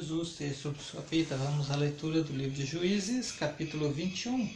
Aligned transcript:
Jesus 0.00 0.34
ter 0.34 0.52
sobre 0.52 0.82
sua 0.82 1.00
vida. 1.02 1.36
Vamos 1.36 1.70
à 1.70 1.76
leitura 1.76 2.20
do 2.20 2.32
livro 2.32 2.52
de 2.52 2.66
Juízes, 2.66 3.30
capítulo 3.30 3.92
21. 3.92 4.52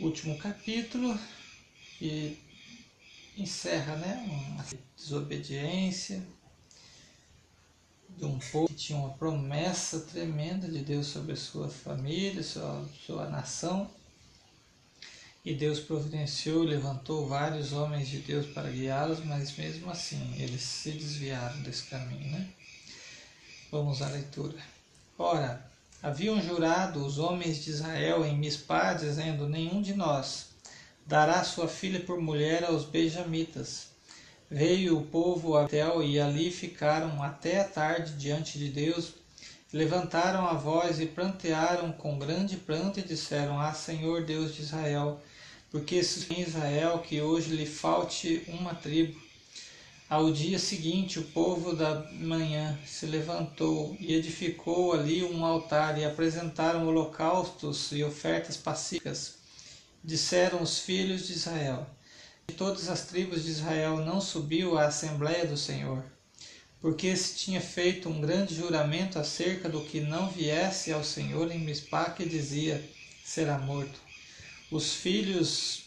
Último 0.00 0.38
capítulo 0.38 1.14
e 2.00 2.38
encerra, 3.36 3.96
né, 3.96 4.24
uma 4.26 4.64
desobediência 4.96 6.26
de 8.16 8.24
um 8.24 8.38
povo 8.38 8.68
que 8.68 8.74
tinha 8.76 8.98
uma 8.98 9.10
promessa 9.10 10.00
tremenda 10.00 10.66
de 10.66 10.82
Deus 10.82 11.08
sobre 11.08 11.34
a 11.34 11.36
sua 11.36 11.68
família, 11.68 12.42
sua, 12.42 12.88
sua 13.06 13.28
nação. 13.28 13.90
E 15.44 15.52
Deus 15.52 15.80
providenciou 15.80 16.62
levantou 16.62 17.28
vários 17.28 17.74
homens 17.74 18.08
de 18.08 18.20
Deus 18.20 18.46
para 18.46 18.70
guiá-los, 18.70 19.22
mas 19.22 19.54
mesmo 19.58 19.90
assim 19.90 20.34
eles 20.38 20.62
se 20.62 20.92
desviaram 20.92 21.60
desse 21.60 21.90
caminho, 21.90 22.30
né? 22.30 22.54
Vamos 23.72 24.02
à 24.02 24.08
leitura. 24.08 24.58
Ora, 25.16 25.64
haviam 26.02 26.38
jurado 26.42 27.06
os 27.06 27.18
homens 27.18 27.64
de 27.64 27.70
Israel 27.70 28.22
em 28.22 28.36
Mispá, 28.36 28.92
dizendo: 28.92 29.48
Nenhum 29.48 29.80
de 29.80 29.94
nós 29.94 30.48
dará 31.06 31.42
sua 31.42 31.66
filha 31.66 31.98
por 32.00 32.20
mulher 32.20 32.64
aos 32.64 32.84
benjamitas. 32.84 33.86
Veio 34.50 34.98
o 34.98 35.06
povo 35.06 35.56
a 35.56 35.62
Betel 35.62 36.02
e 36.02 36.20
ali 36.20 36.50
ficaram 36.50 37.22
até 37.22 37.62
a 37.62 37.64
tarde 37.64 38.12
diante 38.12 38.58
de 38.58 38.68
Deus. 38.68 39.14
Levantaram 39.72 40.46
a 40.46 40.52
voz 40.52 41.00
e 41.00 41.06
prantearam 41.06 41.92
com 41.92 42.18
grande 42.18 42.58
pranto 42.58 43.00
e 43.00 43.02
disseram: 43.02 43.58
Ah, 43.58 43.72
Senhor 43.72 44.22
Deus 44.22 44.54
de 44.54 44.60
Israel, 44.60 45.18
porque 45.70 46.04
se 46.04 46.30
em 46.30 46.42
Israel 46.42 46.98
que 46.98 47.22
hoje 47.22 47.56
lhe 47.56 47.64
falte 47.64 48.44
uma 48.48 48.74
tribo 48.74 49.18
ao 50.12 50.30
dia 50.30 50.58
seguinte, 50.58 51.18
o 51.18 51.22
povo 51.22 51.74
da 51.74 52.06
manhã 52.12 52.78
se 52.84 53.06
levantou 53.06 53.96
e 53.98 54.12
edificou 54.12 54.92
ali 54.92 55.24
um 55.24 55.42
altar 55.42 55.98
e 55.98 56.04
apresentaram 56.04 56.86
holocaustos 56.86 57.92
e 57.92 58.04
ofertas 58.04 58.54
pacíficas. 58.54 59.36
Disseram 60.04 60.60
os 60.60 60.80
filhos 60.80 61.26
de 61.26 61.32
Israel: 61.32 61.86
De 62.46 62.54
todas 62.54 62.90
as 62.90 63.06
tribos 63.06 63.42
de 63.42 63.52
Israel 63.52 64.04
não 64.04 64.20
subiu 64.20 64.76
à 64.76 64.88
Assembleia 64.88 65.46
do 65.46 65.56
Senhor, 65.56 66.04
porque 66.78 67.16
se 67.16 67.34
tinha 67.34 67.62
feito 67.62 68.10
um 68.10 68.20
grande 68.20 68.54
juramento 68.54 69.18
acerca 69.18 69.66
do 69.66 69.82
que 69.82 70.00
não 70.00 70.28
viesse 70.28 70.92
ao 70.92 71.02
Senhor 71.02 71.50
em 71.50 71.60
Mispá, 71.60 72.10
que 72.10 72.28
dizia: 72.28 72.86
será 73.24 73.56
morto. 73.56 73.98
Os 74.70 74.92
filhos 74.92 75.84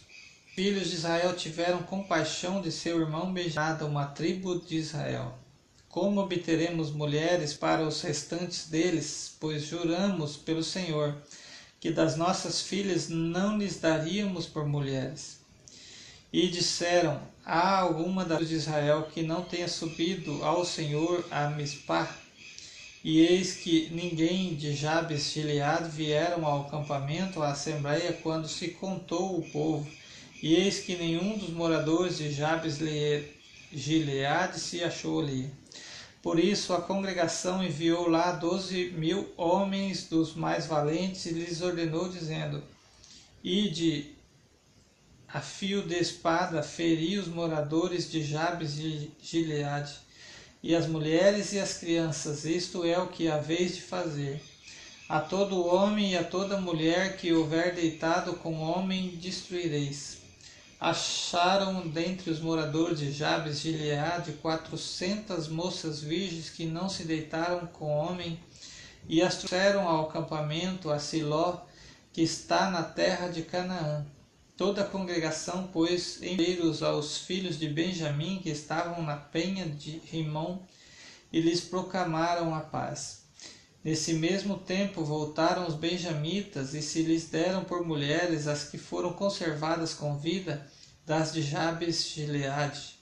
filhos 0.55 0.87
de 0.87 0.95
Israel 0.95 1.35
tiveram 1.35 1.83
compaixão 1.83 2.61
de 2.61 2.71
seu 2.71 3.01
irmão 3.01 3.33
Benjada, 3.33 3.85
uma 3.85 4.05
tribo 4.05 4.57
de 4.57 4.77
Israel. 4.77 5.37
Como 5.89 6.21
obteremos 6.21 6.91
mulheres 6.91 7.53
para 7.53 7.85
os 7.85 8.01
restantes 8.01 8.69
deles? 8.69 9.35
Pois 9.37 9.63
juramos 9.63 10.37
pelo 10.37 10.63
Senhor 10.63 11.13
que 11.77 11.91
das 11.91 12.15
nossas 12.15 12.61
filhas 12.61 13.09
não 13.09 13.57
lhes 13.57 13.81
daríamos 13.81 14.45
por 14.45 14.65
mulheres. 14.65 15.41
E 16.31 16.47
disseram: 16.47 17.19
Há 17.45 17.79
alguma 17.79 18.23
das 18.23 18.47
de 18.47 18.55
Israel 18.55 19.09
que 19.13 19.23
não 19.23 19.43
tenha 19.43 19.67
subido 19.67 20.41
ao 20.41 20.63
Senhor 20.63 21.25
a 21.29 21.49
Mispá? 21.49 22.09
E 23.03 23.19
eis 23.19 23.55
que 23.55 23.89
ninguém 23.91 24.55
de 24.55 24.73
Jabes 24.73 25.33
Gilead 25.33 25.89
vieram 25.89 26.45
ao 26.45 26.61
acampamento, 26.61 27.43
à 27.43 27.49
assembleia, 27.49 28.13
quando 28.23 28.47
se 28.47 28.69
contou 28.69 29.37
o 29.37 29.51
povo 29.51 29.85
e 30.41 30.53
eis 30.53 30.79
que 30.79 30.95
nenhum 30.95 31.37
dos 31.37 31.49
moradores 31.49 32.17
de 32.17 32.31
Jabes 32.31 32.77
Gileade 33.71 34.59
se 34.59 34.83
achou 34.83 35.21
ali. 35.21 35.49
Por 36.21 36.39
isso 36.39 36.73
a 36.73 36.81
congregação 36.81 37.63
enviou 37.63 38.09
lá 38.09 38.31
doze 38.31 38.91
mil 38.97 39.31
homens 39.37 40.07
dos 40.07 40.33
mais 40.33 40.65
valentes 40.65 41.25
e 41.25 41.29
lhes 41.31 41.61
ordenou, 41.61 42.09
dizendo: 42.09 42.63
Ide 43.43 44.13
a 45.27 45.39
fio 45.39 45.83
de 45.83 45.95
espada 45.95 46.63
feri 46.63 47.17
os 47.17 47.27
moradores 47.27 48.09
de 48.11 48.23
Jabes 48.23 48.75
de 48.75 49.11
Gileade, 49.21 49.93
e 50.61 50.75
as 50.75 50.87
mulheres 50.87 51.53
e 51.53 51.59
as 51.59 51.77
crianças, 51.77 52.43
isto 52.43 52.83
é 52.83 52.97
o 52.97 53.07
que 53.07 53.27
haveis 53.27 53.75
de 53.75 53.81
fazer. 53.81 54.41
A 55.07 55.19
todo 55.19 55.65
homem 55.65 56.13
e 56.13 56.17
a 56.17 56.23
toda 56.23 56.59
mulher 56.59 57.17
que 57.17 57.31
houver 57.31 57.75
deitado 57.75 58.33
com 58.33 58.59
homem 58.59 59.09
destruireis 59.09 60.24
acharam 60.79 61.87
dentre 61.87 62.29
os 62.29 62.39
moradores 62.39 62.99
de 62.99 63.11
Jabes 63.11 63.61
de 63.61 63.71
Gileade 63.71 64.33
quatrocentas 64.33 65.47
moças 65.47 66.01
virgens 66.01 66.49
que 66.49 66.65
não 66.65 66.89
se 66.89 67.03
deitaram 67.03 67.65
com 67.67 67.87
homem 67.87 68.39
e 69.07 69.21
as 69.21 69.37
trouxeram 69.37 69.87
ao 69.87 70.09
acampamento 70.09 70.91
a 70.91 70.99
Siló, 70.99 71.61
que 72.11 72.21
está 72.21 72.69
na 72.69 72.83
terra 72.83 73.27
de 73.27 73.43
Canaã. 73.43 74.05
Toda 74.57 74.81
a 74.81 74.87
congregação 74.87 75.67
pôs 75.67 76.21
envieiros 76.21 76.81
aos 76.81 77.17
filhos 77.17 77.59
de 77.59 77.67
Benjamim 77.67 78.39
que 78.41 78.49
estavam 78.49 79.03
na 79.03 79.17
penha 79.17 79.67
de 79.67 79.99
Rimon 80.05 80.59
e 81.31 81.41
lhes 81.41 81.61
proclamaram 81.61 82.55
a 82.55 82.61
paz. 82.61 83.24
Nesse 83.85 84.13
mesmo 84.13 84.57
tempo 84.57 85.03
voltaram 85.03 85.67
os 85.67 85.75
benjamitas 85.75 86.73
e 86.73 86.81
se 86.81 87.03
lhes 87.03 87.27
deram 87.27 87.63
por 87.63 87.85
mulheres 87.85 88.47
as 88.47 88.67
que 88.67 88.79
foram 88.79 89.13
conservadas 89.13 89.93
com 89.93 90.17
vida 90.17 90.67
das 91.05 91.31
de 91.31 91.43
Jabes 91.43 92.03
Gileade. 92.03 92.95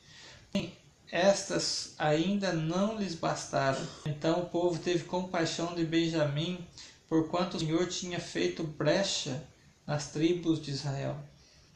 Estas 1.09 1.94
ainda 1.97 2.51
não 2.51 2.97
lhes 2.97 3.16
bastaram. 3.16 3.79
Então 4.05 4.41
o 4.41 4.45
povo 4.47 4.77
teve 4.77 5.05
compaixão 5.05 5.73
de 5.73 5.85
Benjamim, 5.85 6.59
porquanto 7.07 7.55
o 7.55 7.59
Senhor 7.61 7.88
tinha 7.88 8.19
feito 8.19 8.61
brecha 8.61 9.41
nas 9.88 10.11
tribos 10.11 10.61
de 10.61 10.71
Israel. 10.71 11.15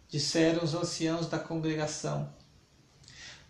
Disseram 0.10 0.66
os 0.66 0.74
anciãos 0.74 1.28
da 1.28 1.40
congregação: 1.40 2.30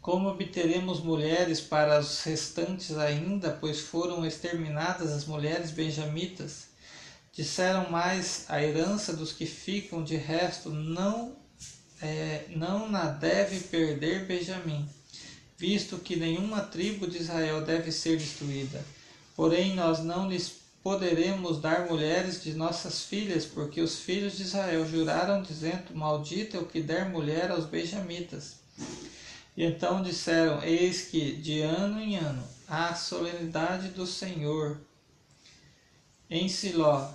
como 0.08 0.30
obteremos 0.30 1.02
mulheres 1.02 1.60
para 1.60 2.00
os 2.00 2.24
restantes 2.24 2.98
ainda, 2.98 3.52
pois 3.52 3.82
foram 3.82 4.26
exterminadas 4.26 5.12
as 5.12 5.26
mulheres 5.26 5.70
benjamitas? 5.70 6.68
Disseram 7.34 7.92
mais: 7.92 8.46
a 8.48 8.64
herança 8.64 9.12
dos 9.12 9.34
que 9.34 9.46
ficam 9.46 10.02
de 10.02 10.16
resto 10.16 10.70
não, 10.70 11.36
é, 12.02 12.46
não 12.56 12.90
na 12.90 13.08
deve 13.08 13.60
perder 13.60 14.24
Benjamim, 14.24 14.88
visto 15.58 15.98
que 15.98 16.16
nenhuma 16.16 16.62
tribo 16.62 17.06
de 17.06 17.18
Israel 17.18 17.66
deve 17.66 17.92
ser 17.92 18.18
destruída. 18.18 18.82
Porém, 19.36 19.76
nós 19.76 20.00
não 20.00 20.30
lhes 20.30 20.54
poderemos 20.82 21.60
dar 21.60 21.86
mulheres 21.86 22.42
de 22.42 22.54
nossas 22.54 23.02
filhas, 23.02 23.44
porque 23.44 23.82
os 23.82 24.00
filhos 24.00 24.38
de 24.38 24.44
Israel 24.44 24.88
juraram, 24.88 25.42
dizendo: 25.42 25.94
Maldito 25.94 26.56
é 26.56 26.62
o 26.62 26.66
que 26.66 26.82
der 26.82 27.10
mulher 27.10 27.52
aos 27.52 27.66
benjamitas. 27.66 28.56
E 29.58 29.66
então 29.66 30.04
disseram: 30.04 30.64
Eis 30.64 31.02
que 31.02 31.32
de 31.32 31.62
ano 31.62 32.00
em 32.00 32.16
ano 32.16 32.44
a 32.68 32.94
solenidade 32.94 33.90
do 33.90 34.06
Senhor 34.06 34.78
em 36.30 36.48
Siló, 36.48 37.10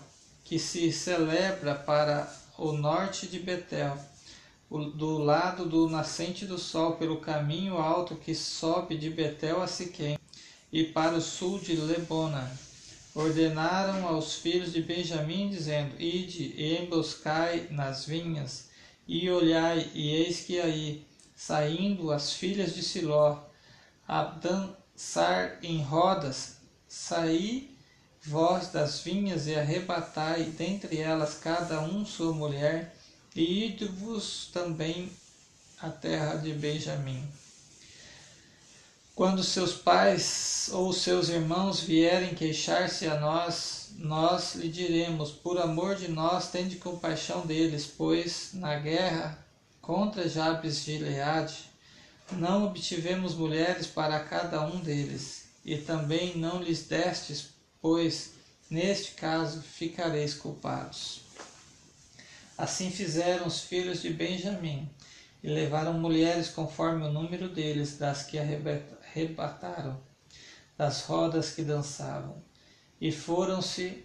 que 0.45 0.59
se 0.59 0.91
celebra 0.91 1.77
para 1.77 2.29
o 2.59 2.73
norte 2.73 3.29
de 3.29 3.39
Betel, 3.39 3.97
do 4.69 5.19
lado 5.19 5.67
do 5.67 5.89
nascente 5.89 6.45
do 6.45 6.59
sol, 6.59 6.97
pelo 6.97 7.19
caminho 7.19 7.77
alto 7.77 8.17
que 8.17 8.35
sobe 8.35 8.97
de 8.97 9.09
Betel 9.09 9.63
a 9.63 9.69
Siquém, 9.69 10.19
e 10.73 10.83
para 10.85 11.15
o 11.15 11.21
sul 11.21 11.61
de 11.61 11.77
Lebona. 11.77 12.51
Ordenaram 13.15 14.09
aos 14.09 14.37
filhos 14.37 14.73
de 14.73 14.83
Benjamim, 14.83 15.51
dizendo: 15.51 15.95
Ide 16.01 16.55
e 16.57 16.79
emboscai 16.79 17.69
nas 17.71 18.07
vinhas, 18.07 18.71
e 19.07 19.31
olhai, 19.31 19.91
e 19.95 20.09
eis 20.09 20.41
que 20.41 20.59
aí 20.59 21.07
saindo 21.47 22.13
as 22.13 22.33
filhas 22.33 22.73
de 22.73 22.83
Siló 22.85 23.37
a 24.07 24.23
dançar 24.23 25.59
em 25.61 25.83
rodas, 25.83 26.59
saí 26.87 27.77
vós 28.25 28.69
das 28.69 29.01
vinhas 29.01 29.49
e 29.49 29.55
arrebatai 29.57 30.45
dentre 30.45 30.99
elas 30.99 31.35
cada 31.35 31.81
um 31.81 32.07
sua 32.07 32.33
mulher, 32.33 32.95
e 33.35 33.65
ide-vos 33.65 34.51
também 34.53 35.11
à 35.81 35.91
terra 35.91 36.37
de 36.37 36.53
Benjamim. 36.53 37.27
Quando 39.17 39.43
seus 39.43 39.73
pais 39.73 40.71
ou 40.73 40.93
seus 40.93 41.29
irmãos 41.29 41.81
vierem 41.81 42.37
queixar-se 42.37 43.09
a 43.09 43.19
nós, 43.19 43.91
nós 43.97 44.55
lhe 44.55 44.69
diremos: 44.69 45.33
Por 45.33 45.59
amor 45.59 45.97
de 45.97 46.07
nós, 46.07 46.51
tende 46.51 46.77
compaixão 46.77 47.45
deles, 47.45 47.85
pois 47.85 48.51
na 48.53 48.79
guerra 48.79 49.43
contra 49.83 50.29
Jabes 50.29 50.85
de 50.85 50.97
Gileade, 50.97 51.65
não 52.31 52.67
obtivemos 52.67 53.35
mulheres 53.35 53.87
para 53.87 54.21
cada 54.21 54.65
um 54.65 54.81
deles, 54.81 55.49
e 55.65 55.77
também 55.77 56.39
não 56.39 56.63
lhes 56.63 56.85
destes, 56.87 57.51
pois 57.81 58.35
neste 58.71 59.13
caso 59.13 59.61
ficareis 59.61 60.35
culpados. 60.35 61.23
Assim 62.57 62.91
fizeram 62.91 63.47
os 63.47 63.61
filhos 63.61 64.01
de 64.01 64.11
Benjamim, 64.11 64.89
e 65.43 65.49
levaram 65.49 65.95
mulheres 65.95 66.49
conforme 66.49 67.05
o 67.05 67.13
número 67.13 67.49
deles, 67.49 67.99
das 67.99 68.23
que 68.23 68.39
arrebataram, 68.39 70.01
das 70.79 71.03
rodas 71.03 71.51
que 71.51 71.63
dançavam. 71.63 72.41
e 73.01 73.11
foram-se, 73.11 74.05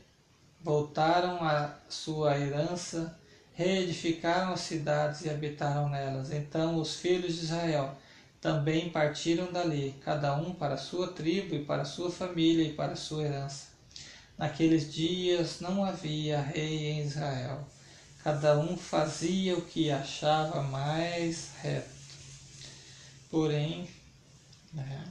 voltaram 0.60 1.44
à 1.44 1.78
sua 1.88 2.36
herança, 2.36 3.16
reedificaram 3.58 4.54
as 4.54 4.62
cidades 4.62 5.26
e 5.26 5.30
habitaram 5.32 5.90
nelas. 5.90 6.32
Então 6.32 6.78
os 6.78 6.98
filhos 6.98 7.34
de 7.34 7.46
Israel 7.46 7.98
também 8.40 8.92
partiram 8.92 9.52
dali, 9.52 9.96
cada 10.06 10.36
um 10.36 10.54
para 10.54 10.76
a 10.76 10.78
sua 10.78 11.08
tribo 11.08 11.56
e 11.56 11.66
para 11.66 11.82
a 11.82 11.86
sua 11.86 12.12
família 12.12 12.64
e 12.64 12.74
para 12.74 12.94
a 12.94 12.96
sua 12.96 13.24
herança. 13.24 13.70
Naqueles 14.38 14.94
dias 14.94 15.60
não 15.60 15.84
havia 15.84 16.40
rei 16.40 16.92
em 16.92 17.02
Israel. 17.02 17.68
Cada 18.24 18.60
um 18.60 18.78
fazia 18.78 19.58
o 19.58 19.64
que 19.64 19.90
achava 19.90 20.62
mais 20.62 21.50
reto. 21.64 21.90
Porém, 23.32 23.90
né, 24.72 25.04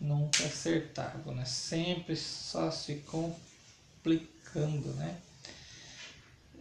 nunca 0.00 0.44
acertava, 0.44 1.32
né? 1.32 1.44
Sempre 1.44 2.16
só 2.16 2.72
se 2.72 2.96
complicando, 3.06 4.88
né? 4.94 5.16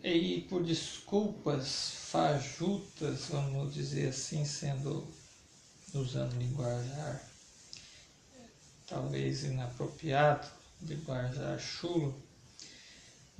E 0.04 0.42
por 0.50 0.62
desculpas 0.62 1.92
fajutas, 2.12 3.28
vamos 3.30 3.74
dizer 3.74 4.10
assim, 4.10 4.44
sendo 4.44 5.08
usando 5.94 6.38
linguajar 6.38 7.24
talvez 8.86 9.44
inapropriado, 9.44 10.46
linguajar 10.82 11.58
chulo, 11.58 12.22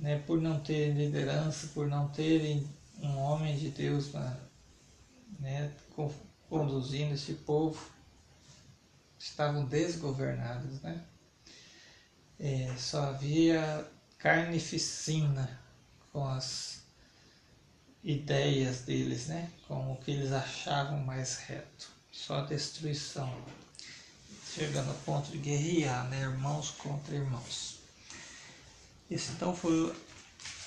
né, 0.00 0.18
por 0.26 0.40
não 0.40 0.58
terem 0.58 0.94
liderança, 0.94 1.66
por 1.74 1.86
não 1.86 2.08
terem 2.08 2.66
um 2.98 3.18
homem 3.18 3.56
de 3.58 3.68
Deus 3.68 4.10
né, 5.38 5.70
conduzindo 6.48 7.14
esse 7.14 7.34
povo, 7.34 7.90
estavam 9.18 9.66
desgovernados. 9.66 10.80
Né? 10.80 11.04
É, 12.40 12.74
só 12.78 13.10
havia 13.10 13.86
carnificina 14.18 15.62
com 16.14 16.24
as 16.28 16.78
ideias 18.04 18.82
deles, 18.82 19.26
né? 19.26 19.50
com 19.66 19.92
o 19.92 19.96
que 19.96 20.12
eles 20.12 20.30
achavam 20.30 21.00
mais 21.00 21.38
reto. 21.38 21.90
Só 22.12 22.42
destruição. 22.42 23.34
Chegando 24.54 24.90
ao 24.90 24.94
ponto 24.98 25.32
de 25.32 25.38
guerrear, 25.38 26.08
né? 26.08 26.20
irmãos 26.22 26.70
contra 26.70 27.16
irmãos. 27.16 27.80
Esse 29.10 29.32
então 29.32 29.56
foi 29.56 29.92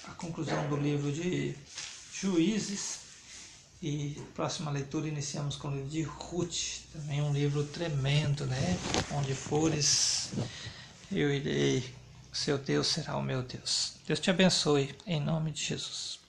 a 0.04 0.12
conclusão 0.12 0.68
do 0.70 0.76
livro 0.76 1.10
de 1.14 1.56
Juízes. 2.14 3.08
E 3.82 4.22
próxima 4.36 4.70
leitura 4.70 5.08
iniciamos 5.08 5.56
com 5.56 5.70
o 5.70 5.76
livro 5.76 5.90
de 5.90 6.02
Ruth, 6.02 6.82
também 6.92 7.22
um 7.22 7.32
livro 7.32 7.64
tremendo, 7.64 8.46
né? 8.48 8.78
Onde 9.12 9.36
fores, 9.36 10.32
eu 11.12 11.32
irei, 11.32 11.94
seu 12.38 12.58
Deus 12.58 12.88
será 12.88 13.18
o 13.18 13.24
meu 13.24 13.42
Deus. 13.42 13.94
Deus 14.06 14.20
te 14.20 14.30
abençoe, 14.30 14.96
em 15.08 15.20
nome 15.20 15.52
de 15.52 15.64
Jesus. 15.64 16.20